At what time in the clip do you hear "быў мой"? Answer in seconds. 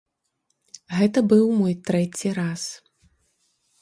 1.33-1.73